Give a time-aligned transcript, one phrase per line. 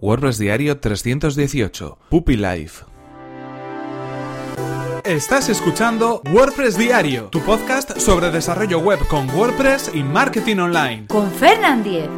[0.00, 2.84] WordPress Diario 318, Puppy Life.
[5.04, 11.06] Estás escuchando WordPress Diario, tu podcast sobre desarrollo web con WordPress y marketing online.
[11.08, 12.08] Con Fernand Diez.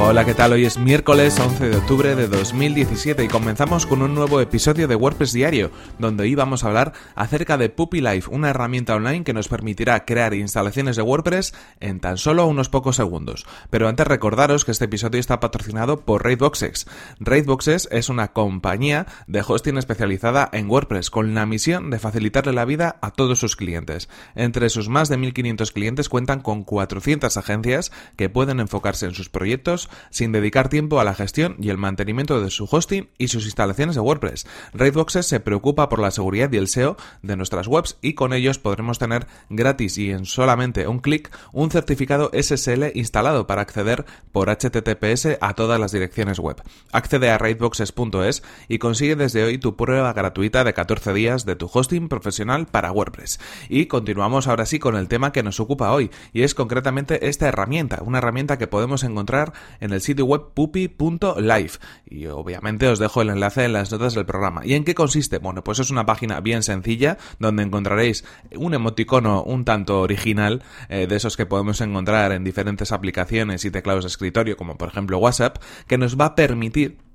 [0.00, 0.52] Hola, ¿qué tal?
[0.52, 4.94] Hoy es miércoles 11 de octubre de 2017 y comenzamos con un nuevo episodio de
[4.94, 9.32] WordPress Diario, donde hoy vamos a hablar acerca de Puppy Life, una herramienta online que
[9.32, 13.44] nos permitirá crear instalaciones de WordPress en tan solo unos pocos segundos.
[13.70, 16.86] Pero antes recordaros que este episodio está patrocinado por Raidboxes.
[17.18, 22.64] Raidboxes es una compañía de hosting especializada en WordPress con la misión de facilitarle la
[22.64, 24.08] vida a todos sus clientes.
[24.36, 29.28] Entre sus más de 1500 clientes cuentan con 400 agencias que pueden enfocarse en sus
[29.28, 33.44] proyectos sin dedicar tiempo a la gestión y el mantenimiento de su hosting y sus
[33.44, 34.46] instalaciones de WordPress.
[34.72, 38.58] Raidboxes se preocupa por la seguridad y el SEO de nuestras webs y con ellos
[38.58, 44.48] podremos tener gratis y en solamente un clic un certificado SSL instalado para acceder por
[44.48, 46.62] HTTPS a todas las direcciones web.
[46.92, 51.70] Accede a raidboxes.es y consigue desde hoy tu prueba gratuita de 14 días de tu
[51.72, 53.40] hosting profesional para WordPress.
[53.68, 57.48] Y continuamos ahora sí con el tema que nos ocupa hoy y es concretamente esta
[57.48, 61.72] herramienta, una herramienta que podemos encontrar en el sitio web puppy.live.
[62.06, 64.64] Y obviamente os dejo el enlace en las notas del programa.
[64.64, 65.38] ¿Y en qué consiste?
[65.38, 68.24] Bueno, pues es una página bien sencilla donde encontraréis
[68.56, 73.70] un emoticono un tanto original eh, de esos que podemos encontrar en diferentes aplicaciones y
[73.70, 77.07] teclados de escritorio, como por ejemplo WhatsApp, que nos va a permitir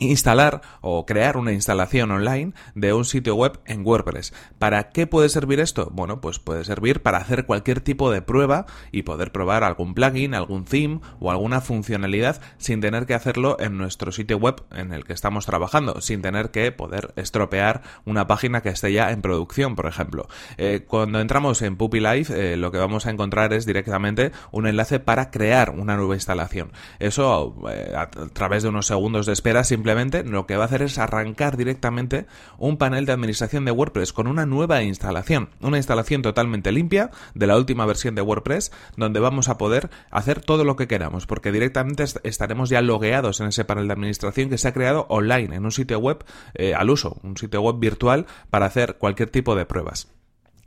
[0.00, 4.32] instalar o crear una instalación online de un sitio web en WordPress.
[4.58, 5.90] ¿Para qué puede servir esto?
[5.92, 10.34] Bueno, pues puede servir para hacer cualquier tipo de prueba y poder probar algún plugin,
[10.34, 15.04] algún theme o alguna funcionalidad sin tener que hacerlo en nuestro sitio web en el
[15.04, 19.76] que estamos trabajando, sin tener que poder estropear una página que esté ya en producción,
[19.76, 20.28] por ejemplo.
[20.56, 24.66] Eh, cuando entramos en Puppy Live, eh, lo que vamos a encontrar es directamente un
[24.66, 26.72] enlace para crear una nueva instalación.
[26.98, 29.89] Eso eh, a través de unos segundos de espera simplemente
[30.24, 32.26] lo que va a hacer es arrancar directamente
[32.58, 37.46] un panel de administración de WordPress con una nueva instalación, una instalación totalmente limpia de
[37.46, 41.52] la última versión de WordPress, donde vamos a poder hacer todo lo que queramos, porque
[41.52, 45.64] directamente estaremos ya logueados en ese panel de administración que se ha creado online, en
[45.64, 46.24] un sitio web
[46.54, 50.19] eh, al uso, un sitio web virtual para hacer cualquier tipo de pruebas.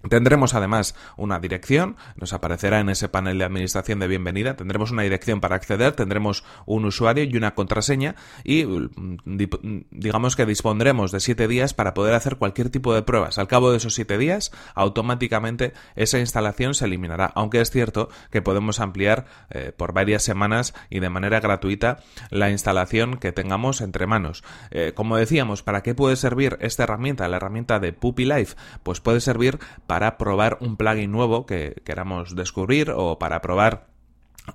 [0.09, 5.03] Tendremos además una dirección, nos aparecerá en ese panel de administración de bienvenida, tendremos una
[5.03, 11.21] dirección para acceder, tendremos un usuario y una contraseña y mm, digamos que dispondremos de
[11.21, 13.37] siete días para poder hacer cualquier tipo de pruebas.
[13.37, 18.41] Al cabo de esos siete días, automáticamente esa instalación se eliminará, aunque es cierto que
[18.41, 21.99] podemos ampliar eh, por varias semanas y de manera gratuita
[22.29, 24.43] la instalación que tengamos entre manos.
[24.71, 27.27] Eh, como decíamos, ¿para qué puede servir esta herramienta?
[27.29, 31.83] La herramienta de Puppy Life, pues puede servir para para probar un plugin nuevo que
[31.85, 33.92] queramos descubrir o para probar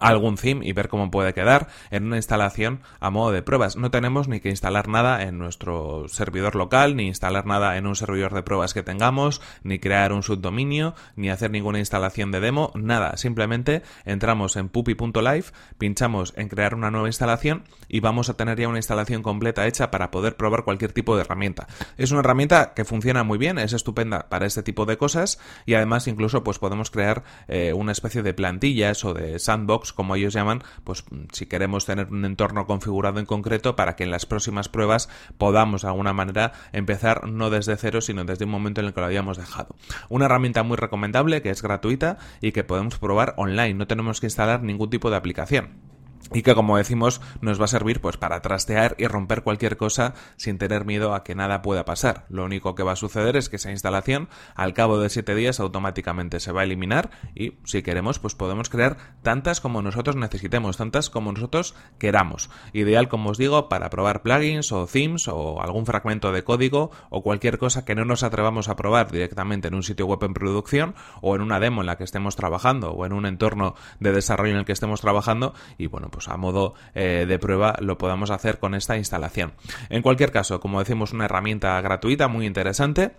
[0.00, 3.76] algún theme y ver cómo puede quedar en una instalación a modo de pruebas.
[3.76, 7.96] No tenemos ni que instalar nada en nuestro servidor local, ni instalar nada en un
[7.96, 12.72] servidor de pruebas que tengamos, ni crear un subdominio, ni hacer ninguna instalación de demo,
[12.74, 13.16] nada.
[13.16, 15.44] Simplemente entramos en puppy.live,
[15.78, 19.90] pinchamos en crear una nueva instalación y vamos a tener ya una instalación completa hecha
[19.90, 21.66] para poder probar cualquier tipo de herramienta.
[21.96, 25.74] Es una herramienta que funciona muy bien, es estupenda para este tipo de cosas y
[25.74, 30.32] además incluso pues podemos crear eh, una especie de plantillas o de sandbox como ellos
[30.32, 34.68] llaman, pues si queremos tener un entorno configurado en concreto para que en las próximas
[34.68, 35.08] pruebas
[35.38, 39.00] podamos de alguna manera empezar no desde cero, sino desde un momento en el que
[39.00, 39.74] lo habíamos dejado.
[40.08, 44.26] Una herramienta muy recomendable que es gratuita y que podemos probar online, no tenemos que
[44.26, 45.87] instalar ningún tipo de aplicación
[46.32, 50.14] y que como decimos nos va a servir pues para trastear y romper cualquier cosa
[50.36, 52.26] sin tener miedo a que nada pueda pasar.
[52.28, 55.60] Lo único que va a suceder es que esa instalación al cabo de 7 días
[55.60, 60.76] automáticamente se va a eliminar y si queremos pues podemos crear tantas como nosotros necesitemos,
[60.76, 62.50] tantas como nosotros queramos.
[62.72, 67.22] Ideal como os digo para probar plugins o themes o algún fragmento de código o
[67.22, 70.94] cualquier cosa que no nos atrevamos a probar directamente en un sitio web en producción
[71.22, 74.52] o en una demo en la que estemos trabajando o en un entorno de desarrollo
[74.52, 78.30] en el que estemos trabajando y bueno pues a modo eh, de prueba lo podamos
[78.30, 79.52] hacer con esta instalación.
[79.88, 83.12] En cualquier caso, como decimos, una herramienta gratuita muy interesante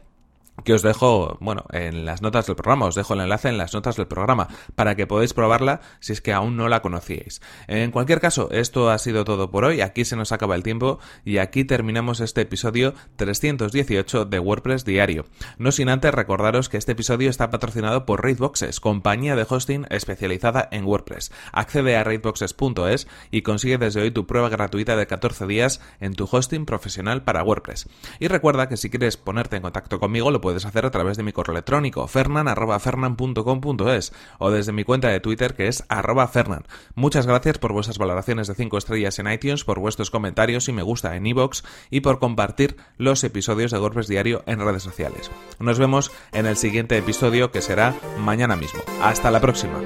[0.64, 3.74] que os dejo, bueno, en las notas del programa, os dejo el enlace en las
[3.74, 7.42] notas del programa para que podáis probarla si es que aún no la conocíais.
[7.68, 11.00] En cualquier caso, esto ha sido todo por hoy, aquí se nos acaba el tiempo
[11.26, 15.26] y aquí terminamos este episodio 318 de WordPress Diario.
[15.58, 20.68] No sin antes recordaros que este episodio está patrocinado por Raidboxes, compañía de hosting especializada
[20.72, 21.32] en WordPress.
[21.52, 26.28] Accede a raidboxes.es y consigue desde hoy tu prueba gratuita de 14 días en tu
[26.30, 27.88] hosting profesional para WordPress.
[28.20, 31.16] Y recuerda que si quieres ponerte en contacto conmigo lo puedes puedes hacer a través
[31.16, 35.86] de mi correo electrónico fernan.fernan.com.es o desde mi cuenta de Twitter que es
[36.34, 36.66] fernan.
[36.96, 40.82] Muchas gracias por vuestras valoraciones de 5 estrellas en iTunes, por vuestros comentarios y me
[40.82, 41.62] gusta en iVoox
[41.92, 45.30] y por compartir los episodios de WordPress Diario en redes sociales.
[45.60, 48.82] Nos vemos en el siguiente episodio que será mañana mismo.
[49.04, 49.80] Hasta la próxima.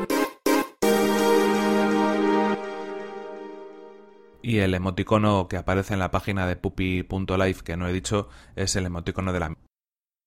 [4.41, 8.77] Y el emoticono que aparece en la página de puppy.life que no he dicho es
[8.77, 9.57] el emoticono de la